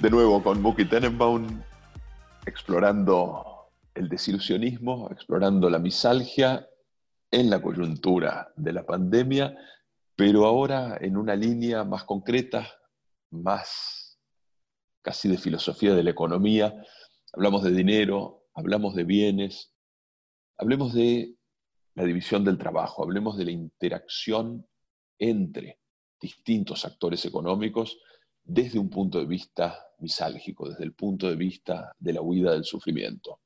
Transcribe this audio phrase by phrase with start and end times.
[0.00, 1.60] De nuevo con Bucky Tenenbaum,
[2.46, 6.66] explorando el desilusionismo, explorando la misalgia
[7.30, 9.54] en la coyuntura de la pandemia,
[10.16, 12.68] pero ahora en una línea más concreta,
[13.30, 14.02] más
[15.02, 16.74] casi de filosofía de la economía.
[17.32, 19.74] Hablamos de dinero, hablamos de bienes,
[20.56, 21.34] hablemos de
[21.94, 24.66] la división del trabajo, hablemos de la interacción
[25.18, 25.80] entre
[26.20, 27.98] distintos actores económicos
[28.44, 32.64] desde un punto de vista misálgico, desde el punto de vista de la huida del
[32.64, 33.40] sufrimiento.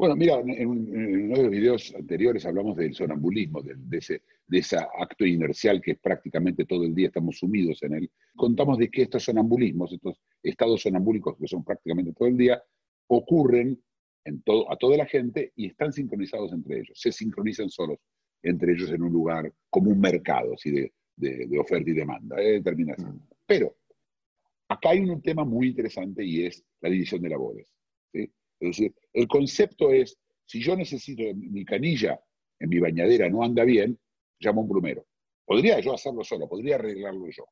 [0.00, 4.22] Bueno, mira, en, en uno de los videos anteriores hablamos del sonambulismo, de, de, ese,
[4.46, 8.10] de ese acto inercial que prácticamente todo el día estamos sumidos en él.
[8.34, 12.62] Contamos de que estos sonambulismos, estos estados sonambúlicos que son prácticamente todo el día,
[13.08, 13.78] ocurren
[14.24, 16.98] en todo, a toda la gente y están sincronizados entre ellos.
[16.98, 17.98] Se sincronizan solos
[18.42, 22.36] entre ellos en un lugar como un mercado así de, de, de oferta y demanda,
[22.36, 23.16] de determinación.
[23.16, 23.28] Mm.
[23.44, 23.76] Pero
[24.66, 27.68] acá hay un tema muy interesante y es la división de labores.
[28.14, 28.32] ¿sí?
[28.60, 32.20] Es decir, el concepto es, si yo necesito mi canilla
[32.58, 33.98] en mi bañadera no anda bien,
[34.38, 35.06] llamo a un plumero.
[35.44, 37.46] Podría yo hacerlo solo, podría arreglarlo yo.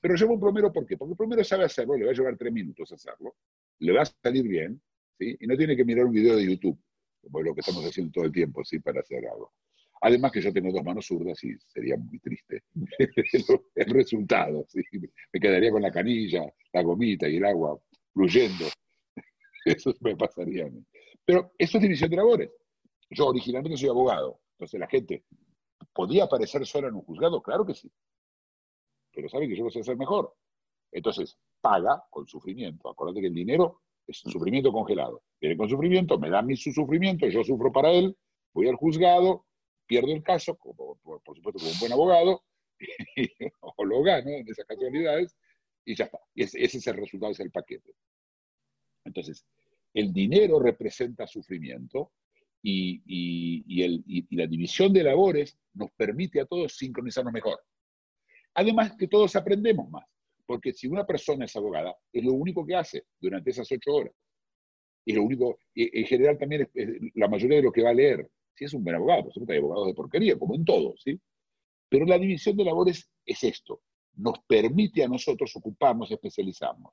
[0.00, 0.96] Pero llamo a un plumero ¿por qué?
[0.96, 3.36] Porque el plumero sabe hacerlo, le va a llevar tres minutos hacerlo,
[3.78, 4.80] le va a salir bien,
[5.18, 5.36] ¿sí?
[5.40, 6.78] y no tiene que mirar un video de YouTube,
[7.22, 8.78] como lo que estamos haciendo todo el tiempo, ¿sí?
[8.78, 9.52] para hacer algo.
[10.02, 12.64] Además que yo tengo dos manos zurdas y sería muy triste
[13.76, 14.66] el resultado.
[15.32, 17.80] Me quedaría con la canilla, la gomita y el agua
[18.12, 18.66] fluyendo.
[19.76, 20.84] Eso me pasaría a mí.
[21.24, 22.50] Pero eso es división de labores.
[23.10, 25.24] Yo originalmente soy abogado, entonces la gente
[25.92, 27.90] podía aparecer sola en un juzgado, claro que sí.
[29.12, 30.34] Pero sabe que yo lo sé hacer mejor.
[30.90, 32.88] Entonces, paga con sufrimiento.
[32.88, 35.22] Acuérdate que el dinero es sufrimiento congelado.
[35.40, 38.16] Viene con sufrimiento, me da mi su sufrimiento, yo sufro para él,
[38.52, 39.46] voy al juzgado,
[39.86, 42.42] pierdo el caso, como, por, supuesto como un buen abogado,
[43.60, 45.36] o lo gano en esas casualidades,
[45.84, 46.18] y ya está.
[46.34, 47.94] Y ese, ese es el resultado, ese es el paquete.
[49.04, 49.44] Entonces,
[49.94, 52.12] el dinero representa sufrimiento
[52.62, 57.60] y, la división de labores nos permite a todos sincronizarnos mejor.
[58.54, 60.06] Además que todos aprendemos más,
[60.46, 64.14] porque si una persona es abogada, es lo único que hace durante esas ocho horas.
[65.04, 68.30] Y lo único, en general también es la mayoría de lo que va a leer.
[68.54, 71.20] Si es un buen abogado, por supuesto hay abogados de porquería, como en todo, ¿sí?
[71.88, 73.82] Pero la división de labores es esto,
[74.14, 76.92] nos permite a nosotros ocuparnos, especializarnos.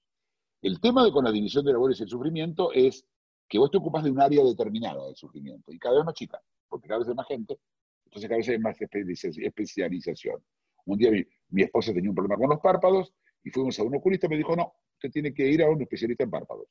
[0.61, 3.05] El tema de con la división de labores y el sufrimiento es
[3.47, 6.41] que vos te ocupas de un área determinada del sufrimiento y cada vez más chica,
[6.67, 7.57] porque cada vez hay más gente,
[8.05, 10.43] entonces cada vez hay más especialización.
[10.85, 11.11] Un día
[11.49, 14.37] mi, esposa tenía un problema con los párpados y fuimos a un oculista y me
[14.37, 16.67] dijo, no, usted tiene que ir a un especialista en párpados.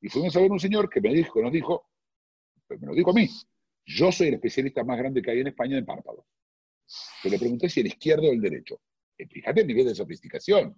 [0.00, 1.88] Y fuimos a ver un señor que me dijo, nos dijo,
[2.68, 3.28] me lo dijo a mí,
[3.86, 6.24] yo soy el especialista más grande que hay en España en párpados.
[7.22, 8.80] Yo le pregunté si el izquierdo o el derecho.
[9.16, 10.76] Fíjate el nivel de sofisticación.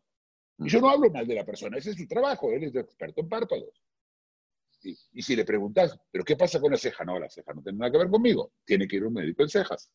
[0.58, 3.28] Yo no hablo mal de la persona, ese es su trabajo, él es experto en
[3.28, 3.82] párpados.
[4.82, 7.04] Y, si le preguntas, ¿pero qué pasa con la ceja?
[7.04, 9.48] No, la ceja no tiene nada que ver conmigo, tiene que ir un médico en
[9.48, 9.90] cejas.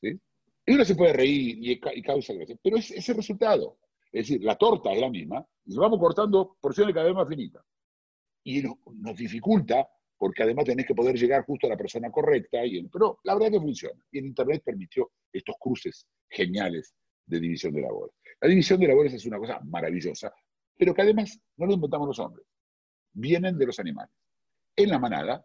[0.00, 0.18] ¿sí?
[0.66, 3.78] Y uno se puede reír y, causa gracia, pero es ese resultado.
[4.12, 7.64] Es decir, la torta es la misma, y vamos cortando porciones cada vez más finitas.
[8.44, 12.64] Y nos, nos dificulta, porque además tenés que poder llegar justo a la persona correcta,
[12.64, 14.00] y, pero la verdad que funciona.
[14.12, 16.94] Y el Internet permitió estos cruces geniales
[17.26, 18.14] de división de labores.
[18.40, 20.32] La división de labores es una cosa maravillosa,
[20.76, 22.46] pero que además no lo inventamos los hombres.
[23.12, 24.14] Vienen de los animales.
[24.76, 25.44] En la manada,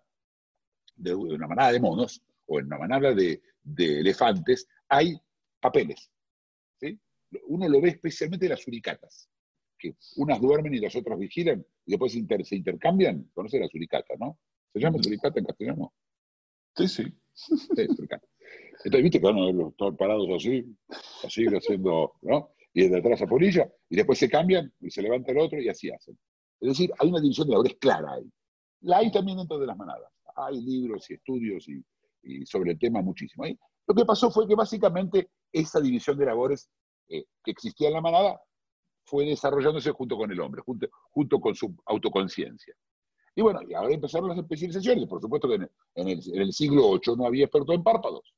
[0.96, 5.20] de una manada de monos o en una manada de, de elefantes, hay
[5.60, 6.10] papeles.
[6.80, 6.98] ¿sí?
[7.48, 9.30] Uno lo ve especialmente en las suricatas,
[9.78, 13.30] que unas duermen y las otras vigilan y después inter, se intercambian.
[13.34, 14.40] ¿Conoce la suricata, no?
[14.72, 15.94] ¿Se llama suricata en castellano?
[16.76, 17.04] Sí, sí.
[17.34, 18.26] sí suricata.
[18.84, 20.66] Entonces, viste que van a todos parados así,
[21.24, 22.55] así haciendo, ¿no?
[22.76, 25.70] Y desde atrás a polilla, y después se cambian y se levanta el otro y
[25.70, 26.20] así hacen.
[26.60, 28.30] Es decir, hay una división de labores clara ahí.
[28.82, 30.12] La hay también dentro de las manadas.
[30.36, 33.46] Hay libros y estudios y, sobre el tema muchísimo.
[33.46, 33.58] Ahí,
[33.88, 36.70] lo que pasó fue que básicamente esa división de labores
[37.08, 38.42] eh, que existía en la manada
[39.06, 42.76] fue desarrollándose junto con el hombre, junto, junto con su autoconciencia.
[43.36, 45.08] Y bueno, y ahora empezaron las especializaciones.
[45.08, 48.34] Por supuesto que en el, en el siglo VIII no había experto en párpados.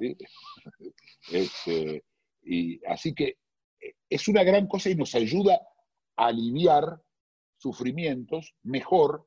[0.00, 0.16] ¿sí?
[1.30, 2.04] Este,
[2.42, 3.36] y así que
[4.08, 5.60] es una gran cosa y nos ayuda
[6.16, 7.00] a aliviar
[7.56, 9.26] sufrimientos mejor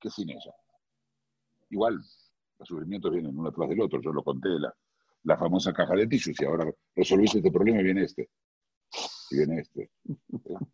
[0.00, 0.54] que sin ella.
[1.70, 1.96] Igual,
[2.58, 4.74] los sufrimientos vienen uno tras del otro, yo lo conté, la,
[5.24, 8.30] la famosa caja de tissues, y ahora resolviste este problema y viene este.
[9.30, 9.90] y viene este.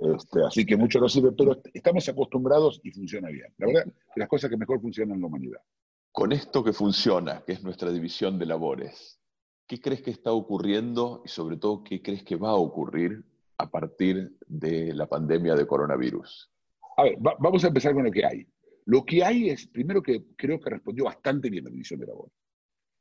[0.00, 3.52] Este, así que mucho no sirve, pero estamos acostumbrados y funciona bien.
[3.58, 5.60] La verdad, las cosas que mejor funcionan en la humanidad.
[6.12, 9.17] Con esto que funciona, que es nuestra división de labores,
[9.68, 13.22] ¿qué crees que está ocurriendo y sobre todo qué crees que va a ocurrir
[13.58, 16.50] a partir de la pandemia de coronavirus?
[16.96, 18.44] A ver, vamos a empezar con lo que hay.
[18.86, 22.34] Lo que hay es, primero que creo que respondió bastante bien la división de labores.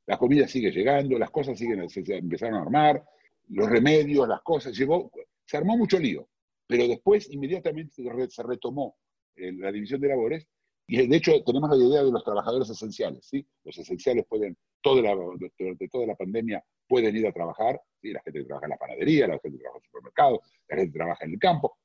[0.06, 3.04] La comida sigue llegando, las cosas siguen, se empezaron a armar,
[3.50, 5.10] los remedios, las cosas, llegó,
[5.46, 6.28] se armó mucho lío
[6.68, 8.98] pero después inmediatamente se retomó
[9.36, 10.48] eh, la división de labores
[10.88, 13.46] y de hecho tenemos la idea de los trabajadores esenciales, ¿sí?
[13.64, 18.12] Los esenciales pueden, durante toda la pandemia pueden ir a trabajar, ¿sí?
[18.14, 20.76] La gente que trabaja en la panadería, la gente que trabaja en el supermercado, la
[20.76, 21.78] gente que trabaja en el campo,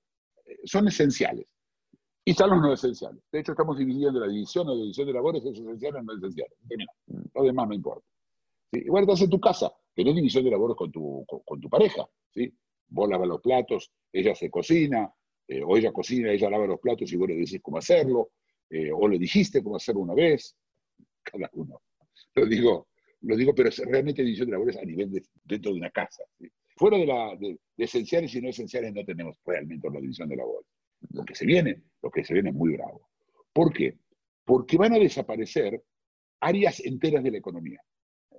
[0.47, 1.47] eh, son esenciales.
[2.25, 3.21] Y están los no esenciales.
[3.33, 6.47] De hecho, estamos dividiendo la división o la división de labores en esenciales y no.
[6.69, 6.93] Termina.
[7.35, 8.07] Lo demás no importa.
[8.71, 12.55] Igual estás en tu casa, tenés división de labores con tu, con tu pareja, ¿sí?
[12.93, 15.13] vos lavas los platos, ella se cocina,
[15.49, 18.31] eh, o ella cocina, ella lava los platos y vos le decís cómo hacerlo,
[18.73, 20.57] eh, o le dijiste cómo hacerlo una vez,
[21.23, 21.83] cada uno.
[22.35, 22.89] Lo digo,
[23.21, 26.25] lo digo pero es realmente división de labores a nivel de, dentro de una casa.
[26.77, 30.67] Fuera de, la, de, esenciales y no esenciales no tenemos realmente la división de labores.
[31.11, 33.11] Lo que se viene, lo que se viene es muy bravo.
[33.53, 33.99] ¿Por qué?
[34.43, 35.83] Porque van a desaparecer
[36.41, 37.81] áreas enteras de la economía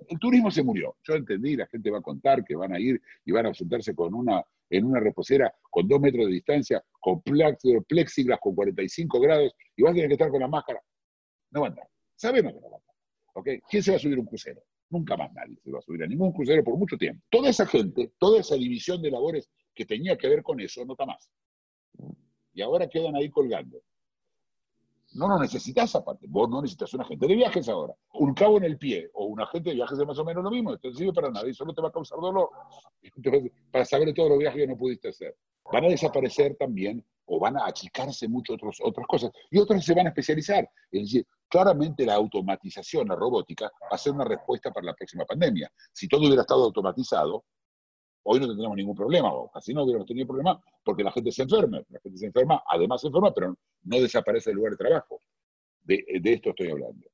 [0.08, 0.96] el turismo se murió.
[1.06, 3.94] Yo entendí, la gente va a contar que van a ir y van a sentarse
[3.94, 9.52] con una, en una reposera con dos metros de distancia, con plexiglas, con 45 grados,
[9.76, 10.80] y van a tener que estar con la máscara.
[11.50, 11.88] No van a andar.
[12.16, 12.94] Sabemos que no van a andar.
[13.34, 13.60] ¿Okay?
[13.68, 14.62] ¿Quién se va a subir un crucero?
[14.90, 17.24] Nunca más nadie se va a subir a ningún crucero por mucho tiempo.
[17.30, 20.92] Toda esa gente, toda esa división de labores que tenía que ver con eso, no
[20.92, 21.30] está más.
[22.52, 23.82] Y ahora quedan ahí colgando.
[25.14, 26.26] No lo necesitas aparte.
[26.28, 27.94] Vos no necesitas un agente de viajes ahora.
[28.14, 30.50] Un cabo en el pie o un agente de viajes es más o menos lo
[30.50, 30.72] mismo.
[30.72, 32.50] No sirve para nada y solo te va a causar dolor.
[33.70, 35.36] Para saber todos los viajes que no pudiste hacer.
[35.72, 39.30] Van a desaparecer también o van a achicarse mucho otros, otras cosas.
[39.50, 40.68] Y otras se van a especializar.
[40.90, 45.24] Es decir, claramente la automatización, la robótica, va a ser una respuesta para la próxima
[45.24, 45.70] pandemia.
[45.92, 47.44] Si todo hubiera estado automatizado,
[48.24, 51.42] hoy no tendríamos ningún problema, o casi no hubiéramos tenido problema, porque la gente se
[51.42, 51.82] enferma.
[51.88, 55.22] La gente se enferma, además se enferma, pero no desaparece del lugar de trabajo.
[55.82, 57.06] De, esto estoy hablando.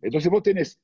[0.00, 0.80] Entonces vos tenés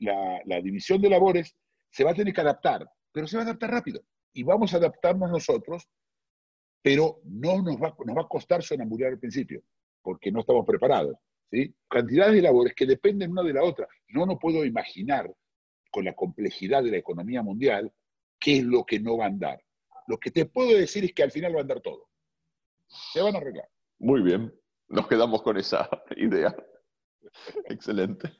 [0.00, 1.56] la, división de labores,
[1.90, 4.02] se va a tener que adaptar, pero se va a adaptar rápido.
[4.32, 5.88] Y vamos a adaptarnos nosotros,
[6.82, 9.62] pero no nos va, nos va a costar sonambular al principio,
[10.02, 11.16] porque no estamos preparados.
[11.50, 11.72] ¿sí?
[11.88, 13.86] Cantidades de labores que dependen una de la otra.
[14.08, 15.32] No no puedo imaginar,
[15.92, 17.92] con la complejidad de la economía mundial,
[18.42, 19.64] qué es lo que no va a andar.
[20.08, 22.08] Lo que te puedo decir es que al final va a andar todo.
[23.12, 23.68] Se van a arreglar.
[23.98, 24.52] Muy bien,
[24.88, 26.54] nos quedamos con esa idea.
[27.66, 28.32] Excelente.